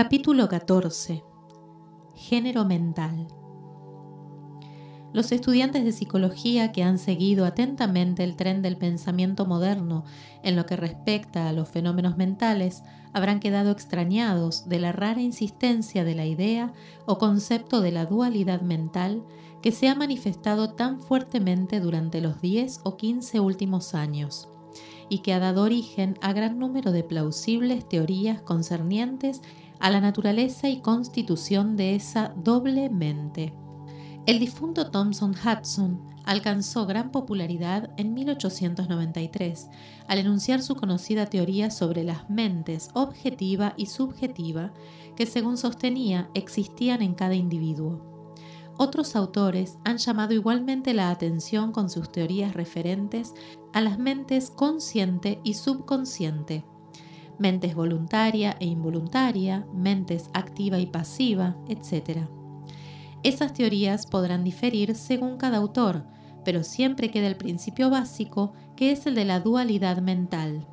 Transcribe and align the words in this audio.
Capítulo 0.00 0.48
14. 0.48 1.24
Género 2.14 2.64
mental. 2.64 3.26
Los 5.12 5.32
estudiantes 5.32 5.82
de 5.82 5.90
psicología 5.90 6.70
que 6.70 6.84
han 6.84 6.98
seguido 6.98 7.44
atentamente 7.44 8.22
el 8.22 8.36
tren 8.36 8.62
del 8.62 8.76
pensamiento 8.76 9.44
moderno 9.44 10.04
en 10.44 10.54
lo 10.54 10.66
que 10.66 10.76
respecta 10.76 11.48
a 11.48 11.52
los 11.52 11.68
fenómenos 11.68 12.16
mentales 12.16 12.84
habrán 13.12 13.40
quedado 13.40 13.72
extrañados 13.72 14.68
de 14.68 14.78
la 14.78 14.92
rara 14.92 15.20
insistencia 15.20 16.04
de 16.04 16.14
la 16.14 16.26
idea 16.26 16.72
o 17.04 17.18
concepto 17.18 17.80
de 17.80 17.90
la 17.90 18.06
dualidad 18.06 18.60
mental 18.60 19.24
que 19.62 19.72
se 19.72 19.88
ha 19.88 19.96
manifestado 19.96 20.74
tan 20.74 21.00
fuertemente 21.00 21.80
durante 21.80 22.20
los 22.20 22.40
10 22.40 22.82
o 22.84 22.96
15 22.96 23.40
últimos 23.40 23.96
años 23.96 24.48
y 25.08 25.18
que 25.20 25.32
ha 25.32 25.38
dado 25.38 25.62
origen 25.62 26.18
a 26.20 26.32
gran 26.32 26.58
número 26.58 26.92
de 26.92 27.02
plausibles 27.02 27.88
teorías 27.88 28.42
concernientes 28.42 29.42
a 29.80 29.90
la 29.90 30.00
naturaleza 30.00 30.68
y 30.68 30.80
constitución 30.80 31.76
de 31.76 31.94
esa 31.94 32.34
doble 32.36 32.90
mente. 32.90 33.54
El 34.26 34.38
difunto 34.38 34.90
Thomson 34.90 35.32
Hudson 35.32 36.02
alcanzó 36.24 36.84
gran 36.84 37.10
popularidad 37.10 37.90
en 37.96 38.12
1893 38.12 39.70
al 40.06 40.18
enunciar 40.18 40.60
su 40.62 40.76
conocida 40.76 41.24
teoría 41.24 41.70
sobre 41.70 42.04
las 42.04 42.28
mentes 42.28 42.90
objetiva 42.92 43.72
y 43.78 43.86
subjetiva 43.86 44.74
que 45.16 45.24
según 45.24 45.56
sostenía 45.56 46.28
existían 46.34 47.00
en 47.00 47.14
cada 47.14 47.34
individuo. 47.34 48.34
Otros 48.76 49.16
autores 49.16 49.78
han 49.84 49.96
llamado 49.96 50.34
igualmente 50.34 50.92
la 50.92 51.10
atención 51.10 51.72
con 51.72 51.88
sus 51.88 52.12
teorías 52.12 52.54
referentes 52.54 53.34
a 53.72 53.80
las 53.80 53.98
mentes 53.98 54.50
consciente 54.50 55.40
y 55.42 55.54
subconsciente, 55.54 56.64
mentes 57.38 57.74
voluntaria 57.74 58.56
e 58.60 58.66
involuntaria, 58.66 59.66
mentes 59.72 60.30
activa 60.32 60.78
y 60.78 60.86
pasiva, 60.86 61.56
etc. 61.68 62.26
Esas 63.22 63.52
teorías 63.52 64.06
podrán 64.06 64.44
diferir 64.44 64.94
según 64.94 65.36
cada 65.36 65.58
autor, 65.58 66.04
pero 66.44 66.62
siempre 66.64 67.10
queda 67.10 67.26
el 67.26 67.36
principio 67.36 67.90
básico 67.90 68.52
que 68.76 68.92
es 68.92 69.06
el 69.06 69.14
de 69.14 69.24
la 69.24 69.40
dualidad 69.40 69.98
mental. 69.98 70.66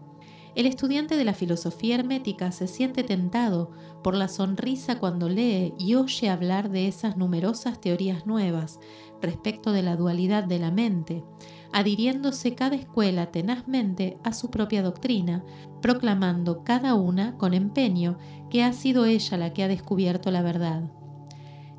El 0.56 0.68
estudiante 0.68 1.18
de 1.18 1.26
la 1.26 1.34
filosofía 1.34 1.96
hermética 1.96 2.50
se 2.54 2.68
siente 2.68 3.04
tentado 3.04 3.72
por 4.02 4.16
la 4.16 4.30
sonrisa 4.30 5.00
cuando 5.00 5.28
lee 5.28 5.74
y 5.78 5.96
oye 5.96 6.30
hablar 6.30 6.70
de 6.70 6.88
esas 6.88 7.18
numerosas 7.18 7.82
teorías 7.82 8.26
nuevas 8.26 8.80
respecto 9.22 9.74
de 9.74 9.82
la 9.82 9.98
dualidad 9.98 10.46
de 10.46 10.60
la 10.60 10.72
mente, 10.72 11.26
adhiriéndose 11.74 12.56
cada 12.56 12.78
escuela 12.78 13.32
tenazmente 13.32 14.18
a 14.24 14.32
su 14.32 14.50
propia 14.50 14.82
doctrina, 14.82 15.44
proclamando 15.82 16.64
cada 16.64 16.96
una 16.96 17.38
con 17.38 17.54
empeño 17.54 18.18
que 18.50 18.64
ha 18.64 18.72
sido 18.72 19.06
ella 19.06 19.38
la 19.38 19.52
que 19.52 19.64
ha 19.64 19.68
descubierto 19.68 20.32
la 20.32 20.42
verdad. 20.42 20.90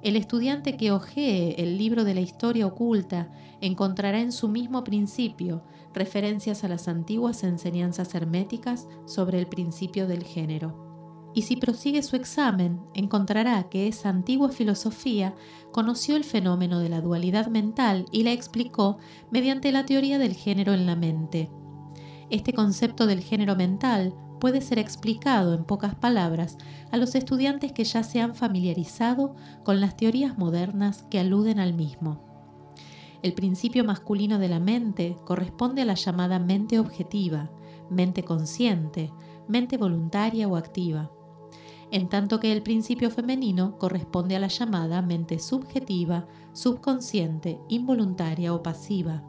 El 0.06 0.14
estudiante 0.14 0.76
que 0.76 0.92
ojee 0.92 1.60
el 1.60 1.78
libro 1.78 2.04
de 2.04 2.14
la 2.14 2.20
historia 2.20 2.68
oculta 2.68 3.28
encontrará 3.60 4.20
en 4.20 4.30
su 4.30 4.46
mismo 4.46 4.84
principio 4.84 5.64
referencias 5.92 6.62
a 6.62 6.68
las 6.68 6.86
antiguas 6.86 7.42
enseñanzas 7.42 8.14
herméticas 8.14 8.86
sobre 9.04 9.40
el 9.40 9.48
principio 9.48 10.06
del 10.06 10.22
género 10.22 10.86
y 11.34 11.42
si 11.42 11.56
prosigue 11.56 12.04
su 12.04 12.14
examen, 12.14 12.80
encontrará 12.94 13.68
que 13.68 13.88
esa 13.88 14.08
antigua 14.08 14.50
filosofía 14.50 15.34
conoció 15.72 16.14
el 16.14 16.22
fenómeno 16.22 16.78
de 16.78 16.88
la 16.88 17.00
dualidad 17.00 17.48
mental 17.48 18.06
y 18.12 18.22
la 18.22 18.30
explicó 18.30 18.98
mediante 19.32 19.72
la 19.72 19.84
teoría 19.86 20.20
del 20.20 20.34
género 20.34 20.72
en 20.72 20.86
la 20.86 20.94
mente. 20.94 21.50
Este 22.30 22.52
concepto 22.52 23.06
del 23.06 23.24
género 23.24 23.56
mental 23.56 24.14
puede 24.40 24.60
ser 24.60 24.78
explicado 24.78 25.54
en 25.54 25.64
pocas 25.64 25.94
palabras 25.94 26.58
a 26.90 26.96
los 26.96 27.14
estudiantes 27.14 27.72
que 27.72 27.84
ya 27.84 28.02
se 28.02 28.20
han 28.20 28.34
familiarizado 28.34 29.34
con 29.64 29.80
las 29.80 29.96
teorías 29.96 30.38
modernas 30.38 31.04
que 31.10 31.18
aluden 31.18 31.58
al 31.58 31.74
mismo. 31.74 32.22
El 33.22 33.32
principio 33.32 33.84
masculino 33.84 34.38
de 34.38 34.48
la 34.48 34.60
mente 34.60 35.16
corresponde 35.24 35.82
a 35.82 35.86
la 35.86 35.94
llamada 35.94 36.38
mente 36.38 36.78
objetiva, 36.78 37.50
mente 37.90 38.24
consciente, 38.24 39.12
mente 39.48 39.76
voluntaria 39.76 40.46
o 40.48 40.56
activa 40.56 41.10
en 41.90 42.08
tanto 42.08 42.40
que 42.40 42.52
el 42.52 42.62
principio 42.62 43.10
femenino 43.10 43.78
corresponde 43.78 44.36
a 44.36 44.40
la 44.40 44.48
llamada 44.48 45.02
mente 45.02 45.38
subjetiva, 45.38 46.26
subconsciente, 46.52 47.60
involuntaria 47.68 48.54
o 48.54 48.62
pasiva. 48.62 49.22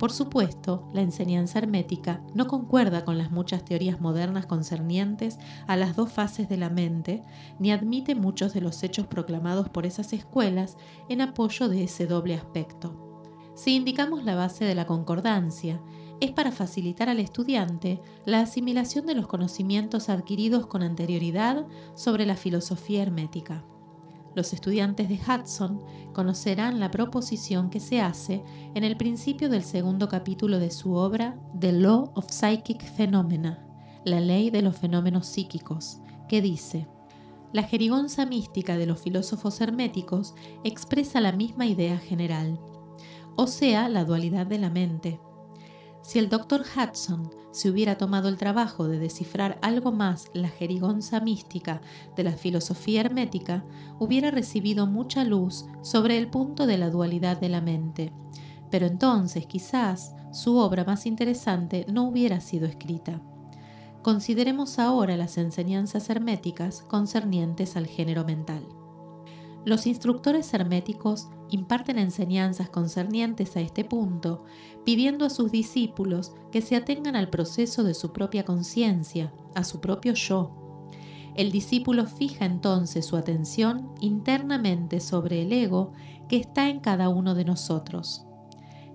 Por 0.00 0.12
supuesto, 0.12 0.88
la 0.94 1.02
enseñanza 1.02 1.58
hermética 1.58 2.24
no 2.32 2.46
concuerda 2.46 3.04
con 3.04 3.18
las 3.18 3.30
muchas 3.30 3.66
teorías 3.66 4.00
modernas 4.00 4.46
concernientes 4.46 5.38
a 5.66 5.76
las 5.76 5.94
dos 5.94 6.10
fases 6.10 6.48
de 6.48 6.56
la 6.56 6.70
mente, 6.70 7.22
ni 7.58 7.70
admite 7.70 8.14
muchos 8.14 8.54
de 8.54 8.62
los 8.62 8.82
hechos 8.82 9.06
proclamados 9.06 9.68
por 9.68 9.84
esas 9.84 10.14
escuelas 10.14 10.78
en 11.10 11.20
apoyo 11.20 11.68
de 11.68 11.84
ese 11.84 12.06
doble 12.06 12.34
aspecto. 12.34 13.20
Si 13.54 13.76
indicamos 13.76 14.24
la 14.24 14.36
base 14.36 14.64
de 14.64 14.74
la 14.74 14.86
concordancia, 14.86 15.82
es 16.20 16.30
para 16.30 16.50
facilitar 16.50 17.10
al 17.10 17.20
estudiante 17.20 18.00
la 18.24 18.40
asimilación 18.40 19.04
de 19.04 19.14
los 19.14 19.26
conocimientos 19.26 20.08
adquiridos 20.08 20.66
con 20.66 20.82
anterioridad 20.82 21.66
sobre 21.94 22.24
la 22.24 22.36
filosofía 22.36 23.02
hermética. 23.02 23.66
Los 24.34 24.52
estudiantes 24.52 25.08
de 25.08 25.18
Hudson 25.18 25.82
conocerán 26.12 26.78
la 26.78 26.90
proposición 26.90 27.68
que 27.68 27.80
se 27.80 28.00
hace 28.00 28.44
en 28.74 28.84
el 28.84 28.96
principio 28.96 29.48
del 29.48 29.64
segundo 29.64 30.08
capítulo 30.08 30.58
de 30.58 30.70
su 30.70 30.94
obra 30.94 31.36
The 31.58 31.72
Law 31.72 32.12
of 32.14 32.30
Psychic 32.30 32.82
Phenomena, 32.82 33.66
la 34.04 34.20
ley 34.20 34.50
de 34.50 34.62
los 34.62 34.76
fenómenos 34.76 35.26
psíquicos, 35.26 35.98
que 36.28 36.40
dice, 36.40 36.86
la 37.52 37.64
jerigonza 37.64 38.24
mística 38.26 38.76
de 38.76 38.86
los 38.86 39.00
filósofos 39.00 39.60
herméticos 39.60 40.34
expresa 40.62 41.20
la 41.20 41.32
misma 41.32 41.66
idea 41.66 41.98
general, 41.98 42.60
o 43.36 43.48
sea, 43.48 43.88
la 43.88 44.04
dualidad 44.04 44.46
de 44.46 44.58
la 44.58 44.70
mente 44.70 45.18
si 46.02 46.18
el 46.18 46.28
doctor 46.28 46.62
Hudson 46.62 47.30
se 47.52 47.70
hubiera 47.70 47.98
tomado 47.98 48.28
el 48.28 48.36
trabajo 48.36 48.88
de 48.88 48.98
descifrar 48.98 49.58
algo 49.62 49.92
más 49.92 50.30
la 50.34 50.48
jerigonza 50.48 51.20
mística 51.20 51.80
de 52.16 52.24
la 52.24 52.32
filosofía 52.32 53.00
hermética, 53.00 53.64
hubiera 53.98 54.30
recibido 54.30 54.86
mucha 54.86 55.24
luz 55.24 55.66
sobre 55.82 56.16
el 56.16 56.28
punto 56.28 56.66
de 56.66 56.78
la 56.78 56.90
dualidad 56.90 57.38
de 57.40 57.48
la 57.48 57.60
mente. 57.60 58.12
Pero 58.70 58.86
entonces 58.86 59.46
quizás 59.46 60.14
su 60.32 60.56
obra 60.56 60.84
más 60.84 61.06
interesante 61.06 61.86
no 61.88 62.04
hubiera 62.04 62.40
sido 62.40 62.66
escrita. 62.66 63.20
Consideremos 64.02 64.78
ahora 64.78 65.16
las 65.16 65.36
enseñanzas 65.36 66.08
herméticas 66.08 66.82
concernientes 66.82 67.76
al 67.76 67.86
género 67.86 68.24
mental. 68.24 68.66
Los 69.64 69.86
instructores 69.86 70.52
herméticos 70.54 71.28
imparten 71.50 71.98
enseñanzas 71.98 72.70
concernientes 72.70 73.56
a 73.56 73.60
este 73.60 73.84
punto, 73.84 74.44
pidiendo 74.84 75.26
a 75.26 75.30
sus 75.30 75.50
discípulos 75.50 76.32
que 76.50 76.62
se 76.62 76.76
atengan 76.76 77.14
al 77.14 77.28
proceso 77.28 77.84
de 77.84 77.94
su 77.94 78.12
propia 78.12 78.44
conciencia, 78.44 79.32
a 79.54 79.64
su 79.64 79.80
propio 79.80 80.14
yo. 80.14 80.56
El 81.36 81.52
discípulo 81.52 82.06
fija 82.06 82.44
entonces 82.44 83.06
su 83.06 83.16
atención 83.16 83.92
internamente 84.00 85.00
sobre 85.00 85.42
el 85.42 85.52
ego 85.52 85.92
que 86.28 86.36
está 86.36 86.68
en 86.68 86.80
cada 86.80 87.08
uno 87.08 87.34
de 87.34 87.44
nosotros. 87.44 88.26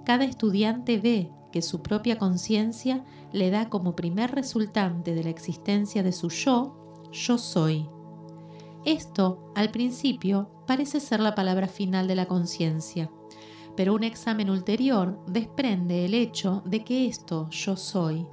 Cada 0.03 0.25
estudiante 0.25 0.97
ve 0.97 1.31
que 1.51 1.61
su 1.61 1.81
propia 1.81 2.17
conciencia 2.17 3.05
le 3.31 3.49
da 3.49 3.69
como 3.69 3.95
primer 3.95 4.31
resultante 4.31 5.13
de 5.15 5.23
la 5.23 5.29
existencia 5.29 6.03
de 6.03 6.11
su 6.11 6.29
yo, 6.29 7.01
yo 7.11 7.37
soy, 7.37 7.87
esto, 8.85 9.51
al 9.55 9.71
principio, 9.71 10.49
parece 10.67 10.99
ser 10.99 11.19
la 11.19 11.35
palabra 11.35 11.67
final 11.67 12.07
de 12.07 12.15
la 12.15 12.27
conciencia, 12.27 13.11
pero 13.75 13.93
un 13.93 14.03
examen 14.03 14.49
ulterior 14.49 15.19
desprende 15.27 16.05
el 16.05 16.13
hecho 16.13 16.61
de 16.65 16.83
que 16.83 17.07
esto, 17.07 17.49
yo 17.49 17.75
soy, 17.75 18.27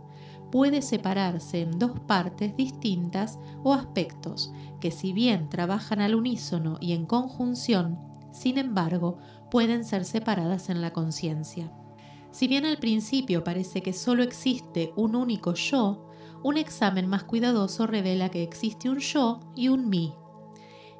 puede 0.50 0.82
separarse 0.82 1.62
en 1.62 1.78
dos 1.78 1.98
partes 2.00 2.54
distintas 2.56 3.38
o 3.64 3.72
aspectos 3.72 4.52
que 4.80 4.90
si 4.90 5.14
bien 5.14 5.48
trabajan 5.48 6.00
al 6.00 6.14
unísono 6.14 6.76
y 6.80 6.92
en 6.92 7.06
conjunción, 7.06 7.98
sin 8.30 8.58
embargo, 8.58 9.18
pueden 9.50 9.84
ser 9.84 10.04
separadas 10.04 10.68
en 10.68 10.82
la 10.82 10.92
conciencia. 10.92 11.72
Si 12.30 12.48
bien 12.48 12.66
al 12.66 12.78
principio 12.78 13.44
parece 13.44 13.82
que 13.82 13.92
solo 13.92 14.22
existe 14.22 14.92
un 14.96 15.16
único 15.16 15.54
yo, 15.54 16.08
un 16.42 16.56
examen 16.56 17.06
más 17.06 17.24
cuidadoso 17.24 17.86
revela 17.86 18.30
que 18.30 18.42
existe 18.42 18.90
un 18.90 18.98
yo 18.98 19.40
y 19.54 19.68
un 19.68 19.88
mí, 19.88 20.14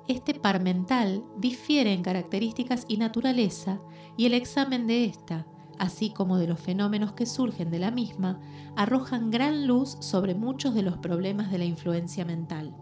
este 0.08 0.34
par 0.34 0.62
mental 0.62 1.24
difiere 1.38 1.92
en 1.92 2.02
características 2.02 2.84
y 2.88 2.96
naturaleza 2.96 3.80
y 4.16 4.26
el 4.26 4.34
examen 4.34 4.86
de 4.86 5.04
esta, 5.04 5.46
así 5.78 6.10
como 6.10 6.38
de 6.38 6.46
los 6.46 6.60
fenómenos 6.60 7.12
que 7.12 7.26
surgen 7.26 7.70
de 7.70 7.78
la 7.78 7.90
misma, 7.90 8.40
arrojan 8.76 9.30
gran 9.30 9.66
luz 9.66 9.96
sobre 10.00 10.34
muchos 10.34 10.74
de 10.74 10.82
los 10.82 10.98
problemas 10.98 11.50
de 11.50 11.58
la 11.58 11.64
influencia 11.64 12.24
mental. 12.24 12.74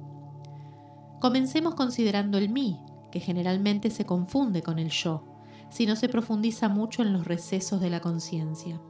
Comencemos 1.21 1.75
considerando 1.75 2.39
el 2.39 2.49
mí, 2.49 2.81
que 3.13 3.21
generalmente 3.21 3.91
se 3.91 4.07
confunde 4.07 4.63
con 4.63 4.79
el 4.79 4.91
yo, 4.91 5.25
si 5.69 5.87
no 5.87 5.97
se 5.97 6.09
profundiza 6.09 6.69
mucho 6.69 7.03
en 7.03 7.13
los 7.13 7.27
recesos 7.27 7.81
de 7.81 7.91
la 7.91 8.01
conciencia. 8.01 8.81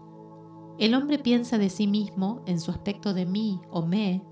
El 0.78 0.94
hombre 0.94 1.18
piensa 1.18 1.58
de 1.58 1.68
sí 1.68 1.86
mismo, 1.86 2.42
en 2.46 2.58
su 2.58 2.70
aspecto 2.70 3.12
de 3.12 3.26
mí 3.26 3.60
o 3.70 3.84
me, 3.84 4.22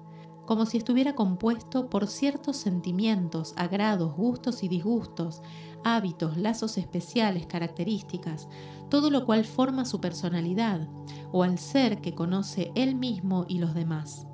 como 0.49 0.65
si 0.65 0.79
estuviera 0.79 1.15
compuesto 1.15 1.91
por 1.91 2.07
ciertos 2.07 2.57
sentimientos, 2.57 3.53
agrados, 3.59 4.17
gustos 4.17 4.63
y 4.63 4.69
disgustos, 4.69 5.43
hábitos, 5.85 6.39
lazos 6.39 6.79
especiales, 6.79 7.47
características, 7.47 8.49
todo 8.89 9.11
lo 9.11 9.27
cual 9.27 9.45
forma 9.45 9.85
su 9.85 10.01
personalidad, 10.01 10.89
o 11.33 11.43
al 11.43 11.59
ser 11.59 12.01
que 12.01 12.15
conoce 12.15 12.73
él 12.75 12.95
mismo 12.95 13.45
y 13.47 13.59
los 13.59 13.75
demás. 13.75 14.27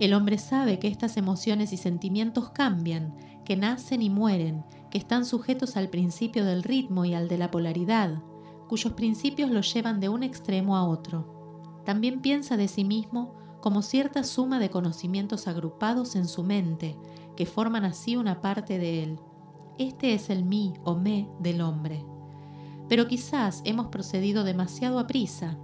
El 0.00 0.14
hombre 0.14 0.38
sabe 0.38 0.78
que 0.78 0.88
estas 0.88 1.18
emociones 1.18 1.74
y 1.74 1.76
sentimientos 1.76 2.48
cambian, 2.48 3.14
que 3.44 3.54
nacen 3.54 4.00
y 4.00 4.08
mueren, 4.08 4.64
que 4.90 4.96
están 4.96 5.26
sujetos 5.26 5.76
al 5.76 5.90
principio 5.90 6.46
del 6.46 6.62
ritmo 6.62 7.04
y 7.04 7.12
al 7.12 7.28
de 7.28 7.36
la 7.36 7.50
polaridad, 7.50 8.22
cuyos 8.70 8.94
principios 8.94 9.50
lo 9.50 9.60
llevan 9.60 10.00
de 10.00 10.08
un 10.08 10.22
extremo 10.22 10.78
a 10.78 10.88
otro. 10.88 11.82
También 11.84 12.22
piensa 12.22 12.56
de 12.56 12.68
sí 12.68 12.84
mismo 12.84 13.34
como 13.62 13.80
cierta 13.80 14.24
suma 14.24 14.58
de 14.58 14.70
conocimientos 14.70 15.46
agrupados 15.46 16.16
en 16.16 16.26
su 16.26 16.42
mente, 16.42 16.98
que 17.36 17.46
forman 17.46 17.84
así 17.84 18.16
una 18.16 18.42
parte 18.42 18.76
de 18.78 19.04
él. 19.04 19.20
Este 19.78 20.14
es 20.14 20.30
el 20.30 20.44
mí 20.44 20.74
o 20.82 20.96
me 20.96 21.28
del 21.38 21.60
hombre. 21.60 22.04
Pero 22.88 23.06
quizás 23.06 23.62
hemos 23.64 23.86
procedido 23.86 24.42
demasiado 24.42 24.98
a 24.98 25.06
prisa. 25.06 25.56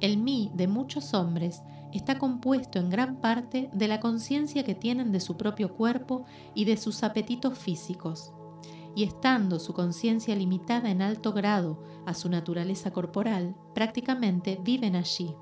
El 0.00 0.18
mí 0.18 0.52
de 0.54 0.68
muchos 0.68 1.14
hombres 1.14 1.62
está 1.90 2.18
compuesto 2.18 2.78
en 2.78 2.90
gran 2.90 3.16
parte 3.16 3.70
de 3.72 3.88
la 3.88 3.98
conciencia 3.98 4.62
que 4.62 4.74
tienen 4.74 5.10
de 5.10 5.20
su 5.20 5.38
propio 5.38 5.74
cuerpo 5.74 6.26
y 6.54 6.66
de 6.66 6.76
sus 6.76 7.02
apetitos 7.02 7.58
físicos. 7.58 8.30
Y 8.94 9.04
estando 9.04 9.58
su 9.58 9.72
conciencia 9.72 10.36
limitada 10.36 10.90
en 10.90 11.00
alto 11.00 11.32
grado 11.32 11.82
a 12.04 12.12
su 12.12 12.28
naturaleza 12.28 12.90
corporal, 12.90 13.56
prácticamente 13.74 14.60
viven 14.62 14.96
allí. 14.96 15.34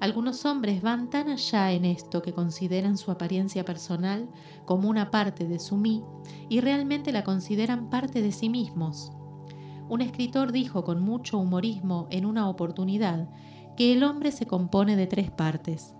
Algunos 0.00 0.46
hombres 0.46 0.80
van 0.80 1.10
tan 1.10 1.28
allá 1.28 1.72
en 1.72 1.84
esto 1.84 2.22
que 2.22 2.32
consideran 2.32 2.96
su 2.96 3.10
apariencia 3.10 3.66
personal 3.66 4.30
como 4.64 4.88
una 4.88 5.10
parte 5.10 5.46
de 5.46 5.58
su 5.58 5.76
mí 5.76 6.02
y 6.48 6.60
realmente 6.60 7.12
la 7.12 7.22
consideran 7.22 7.90
parte 7.90 8.22
de 8.22 8.32
sí 8.32 8.48
mismos. 8.48 9.12
Un 9.90 10.00
escritor 10.00 10.52
dijo 10.52 10.84
con 10.84 11.02
mucho 11.02 11.36
humorismo 11.36 12.06
en 12.10 12.24
una 12.24 12.48
oportunidad 12.48 13.28
que 13.76 13.92
el 13.92 14.02
hombre 14.02 14.32
se 14.32 14.46
compone 14.46 14.96
de 14.96 15.06
tres 15.06 15.30
partes, 15.30 15.94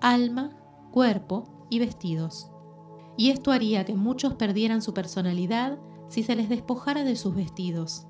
alma, 0.00 0.50
cuerpo 0.90 1.66
y 1.70 1.78
vestidos. 1.78 2.50
Y 3.16 3.30
esto 3.30 3.52
haría 3.52 3.84
que 3.84 3.94
muchos 3.94 4.34
perdieran 4.34 4.82
su 4.82 4.92
personalidad 4.92 5.78
si 6.08 6.24
se 6.24 6.34
les 6.34 6.48
despojara 6.48 7.04
de 7.04 7.14
sus 7.14 7.36
vestidos 7.36 8.08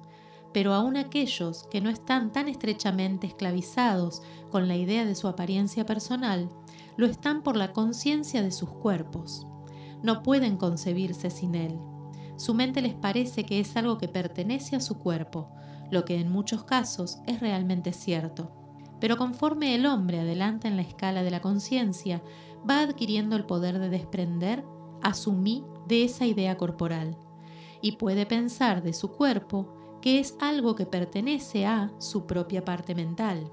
pero 0.56 0.72
aún 0.72 0.96
aquellos 0.96 1.64
que 1.70 1.82
no 1.82 1.90
están 1.90 2.32
tan 2.32 2.48
estrechamente 2.48 3.26
esclavizados 3.26 4.22
con 4.50 4.68
la 4.68 4.74
idea 4.74 5.04
de 5.04 5.14
su 5.14 5.28
apariencia 5.28 5.84
personal, 5.84 6.48
lo 6.96 7.04
están 7.04 7.42
por 7.42 7.58
la 7.58 7.74
conciencia 7.74 8.42
de 8.42 8.50
sus 8.50 8.70
cuerpos. 8.70 9.46
No 10.02 10.22
pueden 10.22 10.56
concebirse 10.56 11.28
sin 11.28 11.56
él. 11.56 11.78
Su 12.38 12.54
mente 12.54 12.80
les 12.80 12.94
parece 12.94 13.44
que 13.44 13.60
es 13.60 13.76
algo 13.76 13.98
que 13.98 14.08
pertenece 14.08 14.76
a 14.76 14.80
su 14.80 14.96
cuerpo, 14.96 15.50
lo 15.90 16.06
que 16.06 16.18
en 16.18 16.32
muchos 16.32 16.64
casos 16.64 17.18
es 17.26 17.40
realmente 17.40 17.92
cierto. 17.92 18.50
Pero 18.98 19.18
conforme 19.18 19.74
el 19.74 19.84
hombre 19.84 20.20
adelanta 20.20 20.68
en 20.68 20.76
la 20.76 20.82
escala 20.82 21.22
de 21.22 21.32
la 21.32 21.42
conciencia, 21.42 22.22
va 22.66 22.80
adquiriendo 22.80 23.36
el 23.36 23.44
poder 23.44 23.78
de 23.78 23.90
desprender 23.90 24.64
a 25.02 25.12
su 25.12 25.32
mí 25.32 25.66
de 25.86 26.04
esa 26.04 26.24
idea 26.24 26.56
corporal, 26.56 27.18
y 27.82 27.98
puede 27.98 28.24
pensar 28.24 28.82
de 28.82 28.94
su 28.94 29.12
cuerpo 29.12 29.76
que 30.06 30.20
es 30.20 30.36
algo 30.38 30.76
que 30.76 30.86
pertenece 30.86 31.66
a 31.66 31.90
su 31.98 32.28
propia 32.28 32.64
parte 32.64 32.94
mental. 32.94 33.50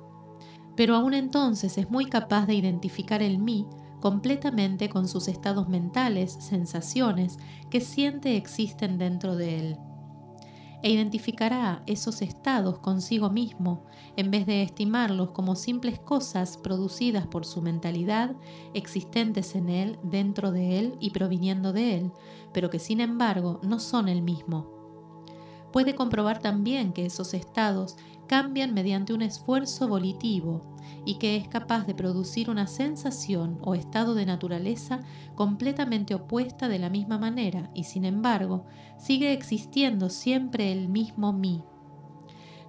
Pero 0.76 0.96
aún 0.96 1.16
entonces 1.16 1.80
es 1.80 1.90
muy 1.90 2.06
capaz 2.06 2.46
de 2.46 2.54
identificar 2.54 3.24
el 3.24 3.40
mí 3.40 3.66
completamente 4.00 4.88
con 4.88 5.08
sus 5.08 5.30
estados 5.30 5.68
mentales, 5.68 6.32
sensaciones 6.32 7.40
que 7.72 7.82
siente 7.82 8.38
existen 8.38 9.00
dentro 9.00 9.36
de 9.36 9.60
él. 9.60 9.78
E 10.84 10.92
identificará 10.92 11.82
esos 11.88 12.22
estados 12.22 12.78
consigo 12.78 13.32
mismo 13.32 13.86
en 14.16 14.30
vez 14.30 14.46
de 14.46 14.62
estimarlos 14.62 15.32
como 15.32 15.56
simples 15.56 15.98
cosas 15.98 16.58
producidas 16.58 17.26
por 17.26 17.46
su 17.48 17.64
mentalidad, 17.64 18.36
existentes 18.76 19.56
en 19.56 19.70
él, 19.70 19.98
dentro 20.04 20.52
de 20.52 20.78
él 20.78 20.98
y 21.00 21.10
proviniendo 21.10 21.74
de 21.74 21.96
él, 21.98 22.12
pero 22.54 22.70
que 22.70 22.78
sin 22.78 23.02
embargo 23.02 23.60
no 23.64 23.80
son 23.80 24.08
el 24.08 24.22
mismo 24.22 24.73
puede 25.74 25.96
comprobar 25.96 26.40
también 26.40 26.94
que 26.94 27.06
esos 27.06 27.34
estados 27.34 27.98
cambian 28.28 28.74
mediante 28.74 29.12
un 29.12 29.24
esfuerzo 29.24 29.88
volitivo 29.88 30.62
y 31.04 31.16
que 31.16 31.36
es 31.36 31.48
capaz 31.48 31.86
de 31.86 31.96
producir 31.96 32.50
una 32.50 32.68
sensación 32.68 33.58
o 33.62 33.74
estado 33.74 34.14
de 34.14 34.26
naturaleza 34.26 35.02
completamente 35.36 36.14
opuesta 36.14 36.70
de 36.70 36.78
la 36.78 36.90
misma 36.90 37.18
manera 37.18 37.72
y 37.74 37.86
sin 37.86 38.06
embargo 38.06 38.66
sigue 38.98 39.34
existiendo 39.34 40.10
siempre 40.10 40.72
el 40.72 40.88
mismo 40.90 41.34
mí. 41.34 41.64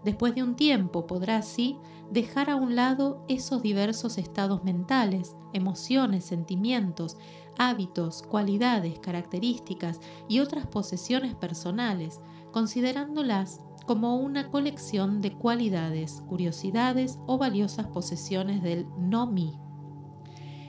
Después 0.03 0.35
de 0.35 0.43
un 0.43 0.57
tiempo 0.57 1.07
podrá 1.07 1.37
así 1.37 1.77
dejar 2.11 2.49
a 2.49 2.57
un 2.57 2.75
lado 2.75 3.25
esos 3.29 3.63
diversos 3.63 4.17
estados 4.17 4.65
mentales, 4.65 5.37
emociones, 5.53 6.25
sentimientos, 6.25 7.19
hábitos, 7.59 8.23
cualidades, 8.23 8.99
características 8.99 10.01
y 10.29 10.41
otras 10.41 10.67
posesiones 10.67 11.35
personales, 11.35 12.21
considerándolas 12.55 13.61
como 13.85 14.15
una 14.15 14.49
colección 14.49 15.21
de 15.21 15.33
cualidades, 15.33 16.23
curiosidades 16.29 17.19
o 17.27 17.37
valiosas 17.37 17.89
posesiones 17.89 18.63
del 18.63 18.87
no 18.97 19.27
mí. 19.27 19.59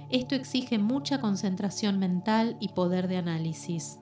Esto 0.10 0.34
exige 0.34 0.80
mucha 0.80 1.22
concentración 1.22 2.00
mental 2.00 2.58
y 2.60 2.70
poder 2.70 3.08
de 3.08 3.18
análisis, 3.18 4.00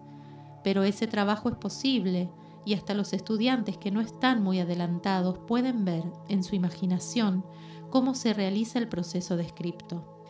pero 0.64 0.84
ese 0.84 1.08
trabajo 1.08 1.50
es 1.50 1.56
posible 1.56 2.32
y 2.64 2.74
hasta 2.74 2.94
los 2.94 3.12
estudiantes 3.12 3.78
que 3.78 3.92
no 3.92 4.00
están 4.00 4.42
muy 4.42 4.62
adelantados 4.62 5.40
pueden 5.40 5.84
ver 5.84 6.06
en 6.30 6.42
su 6.42 6.56
imaginación 6.56 7.46
cómo 7.90 8.16
se 8.16 8.34
realiza 8.34 8.80
el 8.80 8.88
proceso 8.88 9.36
descripto. 9.36 10.24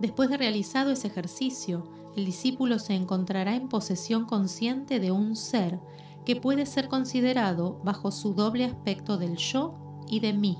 Después 0.00 0.28
de 0.28 0.38
realizado 0.38 0.90
ese 0.90 1.06
ejercicio, 1.06 1.84
el 2.16 2.24
discípulo 2.24 2.80
se 2.80 2.94
encontrará 2.94 3.54
en 3.54 3.68
posesión 3.68 4.24
consciente 4.24 4.98
de 4.98 5.12
un 5.12 5.36
ser 5.36 5.78
que 6.26 6.36
puede 6.36 6.66
ser 6.66 6.88
considerado 6.88 7.80
bajo 7.84 8.10
su 8.10 8.34
doble 8.34 8.64
aspecto 8.64 9.16
del 9.16 9.36
yo 9.36 10.02
y 10.08 10.20
de 10.20 10.32
mí. 10.32 10.58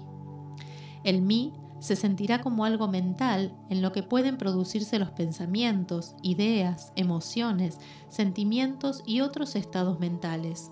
El 1.02 1.20
mí 1.20 1.52
se 1.80 1.96
sentirá 1.96 2.40
como 2.40 2.64
algo 2.64 2.88
mental 2.88 3.54
en 3.68 3.82
lo 3.82 3.92
que 3.92 4.02
pueden 4.02 4.38
producirse 4.38 4.98
los 4.98 5.10
pensamientos, 5.10 6.14
ideas, 6.22 6.92
emociones, 6.94 7.78
sentimientos 8.08 9.02
y 9.04 9.20
otros 9.20 9.56
estados 9.56 9.98
mentales. 9.98 10.70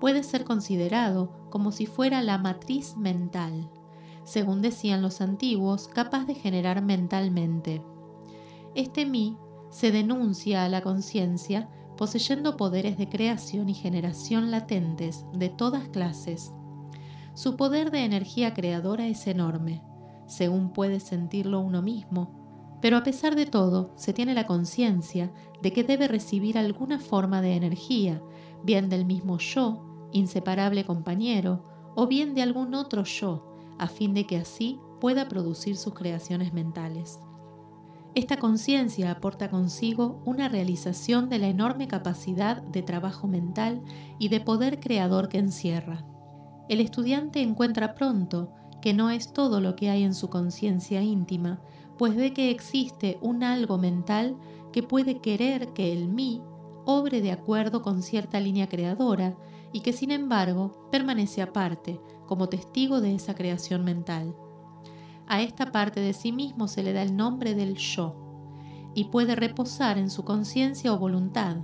Puede 0.00 0.24
ser 0.24 0.44
considerado 0.44 1.48
como 1.48 1.70
si 1.70 1.86
fuera 1.86 2.20
la 2.20 2.36
matriz 2.36 2.96
mental, 2.96 3.70
según 4.24 4.60
decían 4.60 5.02
los 5.02 5.20
antiguos, 5.20 5.86
capaz 5.86 6.26
de 6.26 6.34
generar 6.34 6.82
mentalmente. 6.82 7.80
Este 8.74 9.06
mí 9.06 9.38
se 9.70 9.92
denuncia 9.92 10.64
a 10.64 10.68
la 10.68 10.82
conciencia 10.82 11.68
poseyendo 11.96 12.56
poderes 12.56 12.98
de 12.98 13.08
creación 13.08 13.68
y 13.68 13.74
generación 13.74 14.50
latentes 14.50 15.24
de 15.32 15.48
todas 15.48 15.88
clases. 15.88 16.52
Su 17.34 17.56
poder 17.56 17.90
de 17.90 18.04
energía 18.04 18.54
creadora 18.54 19.06
es 19.06 19.26
enorme, 19.26 19.82
según 20.26 20.72
puede 20.72 21.00
sentirlo 21.00 21.60
uno 21.60 21.82
mismo, 21.82 22.78
pero 22.80 22.96
a 22.96 23.02
pesar 23.04 23.36
de 23.36 23.46
todo 23.46 23.92
se 23.96 24.12
tiene 24.12 24.34
la 24.34 24.46
conciencia 24.46 25.32
de 25.62 25.72
que 25.72 25.84
debe 25.84 26.08
recibir 26.08 26.58
alguna 26.58 26.98
forma 26.98 27.40
de 27.40 27.54
energía, 27.54 28.20
bien 28.64 28.88
del 28.88 29.06
mismo 29.06 29.38
yo, 29.38 30.08
inseparable 30.12 30.84
compañero, 30.84 31.64
o 31.94 32.06
bien 32.06 32.34
de 32.34 32.42
algún 32.42 32.74
otro 32.74 33.04
yo, 33.04 33.54
a 33.78 33.86
fin 33.86 34.14
de 34.14 34.26
que 34.26 34.36
así 34.36 34.80
pueda 35.00 35.28
producir 35.28 35.76
sus 35.76 35.94
creaciones 35.94 36.52
mentales. 36.52 37.20
Esta 38.14 38.36
conciencia 38.36 39.10
aporta 39.10 39.48
consigo 39.48 40.22
una 40.26 40.50
realización 40.50 41.30
de 41.30 41.38
la 41.38 41.48
enorme 41.48 41.88
capacidad 41.88 42.62
de 42.62 42.82
trabajo 42.82 43.26
mental 43.26 43.82
y 44.18 44.28
de 44.28 44.40
poder 44.40 44.80
creador 44.80 45.30
que 45.30 45.38
encierra. 45.38 46.04
El 46.68 46.80
estudiante 46.80 47.40
encuentra 47.40 47.94
pronto 47.94 48.52
que 48.82 48.92
no 48.92 49.08
es 49.08 49.32
todo 49.32 49.60
lo 49.60 49.76
que 49.76 49.88
hay 49.88 50.02
en 50.02 50.14
su 50.14 50.28
conciencia 50.28 51.00
íntima, 51.00 51.62
pues 51.96 52.14
ve 52.14 52.34
que 52.34 52.50
existe 52.50 53.16
un 53.22 53.42
algo 53.42 53.78
mental 53.78 54.36
que 54.72 54.82
puede 54.82 55.20
querer 55.20 55.68
que 55.68 55.92
el 55.92 56.08
mí 56.08 56.42
obre 56.84 57.22
de 57.22 57.32
acuerdo 57.32 57.80
con 57.80 58.02
cierta 58.02 58.40
línea 58.40 58.68
creadora 58.68 59.36
y 59.72 59.80
que 59.80 59.94
sin 59.94 60.10
embargo 60.10 60.88
permanece 60.90 61.40
aparte 61.40 61.98
como 62.26 62.50
testigo 62.50 63.00
de 63.00 63.14
esa 63.14 63.34
creación 63.34 63.84
mental. 63.84 64.34
A 65.32 65.40
esta 65.40 65.72
parte 65.72 66.00
de 66.00 66.12
sí 66.12 66.30
mismo 66.30 66.68
se 66.68 66.82
le 66.82 66.92
da 66.92 67.00
el 67.00 67.16
nombre 67.16 67.54
del 67.54 67.78
yo 67.78 68.90
y 68.94 69.04
puede 69.04 69.34
reposar 69.34 69.96
en 69.96 70.10
su 70.10 70.26
conciencia 70.26 70.92
o 70.92 70.98
voluntad. 70.98 71.56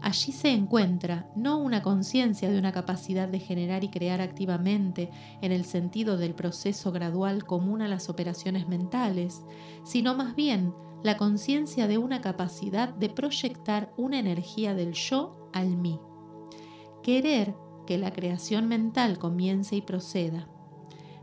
Allí 0.00 0.32
se 0.32 0.50
encuentra 0.50 1.30
no 1.36 1.58
una 1.58 1.82
conciencia 1.82 2.50
de 2.50 2.58
una 2.58 2.72
capacidad 2.72 3.28
de 3.28 3.38
generar 3.38 3.84
y 3.84 3.90
crear 3.90 4.20
activamente 4.20 5.12
en 5.40 5.52
el 5.52 5.64
sentido 5.64 6.16
del 6.16 6.34
proceso 6.34 6.90
gradual 6.90 7.44
común 7.44 7.80
a 7.80 7.86
las 7.86 8.08
operaciones 8.08 8.66
mentales, 8.66 9.44
sino 9.84 10.16
más 10.16 10.34
bien 10.34 10.74
la 11.04 11.16
conciencia 11.16 11.86
de 11.86 11.96
una 11.96 12.20
capacidad 12.20 12.88
de 12.88 13.08
proyectar 13.08 13.94
una 13.96 14.18
energía 14.18 14.74
del 14.74 14.94
yo 14.94 15.48
al 15.52 15.76
mí. 15.76 16.00
Querer 17.04 17.54
que 17.86 17.98
la 17.98 18.10
creación 18.12 18.66
mental 18.66 19.20
comience 19.20 19.76
y 19.76 19.80
proceda. 19.80 20.48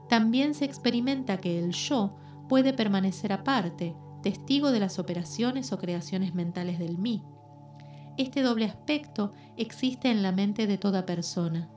También 0.10 0.54
se 0.54 0.66
experimenta 0.66 1.38
que 1.38 1.60
el 1.60 1.72
yo 1.72 2.16
puede 2.48 2.74
permanecer 2.74 3.34
aparte, 3.34 3.96
testigo 4.24 4.72
de 4.72 4.80
las 4.80 5.00
operaciones 5.00 5.72
o 5.72 5.78
creaciones 5.78 6.34
mentales 6.34 6.80
del 6.80 6.98
mí. 6.98 7.24
Este 8.18 8.42
doble 8.42 8.66
aspecto 8.66 9.34
existe 9.58 10.10
en 10.10 10.24
la 10.24 10.32
mente 10.32 10.66
de 10.66 10.78
toda 10.78 11.06
persona 11.06 11.70